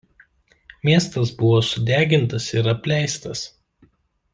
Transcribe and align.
Miestas 0.87 1.33
buvo 1.43 1.61
sudegintas 1.69 2.51
ir 2.59 2.73
apleistas. 2.77 3.47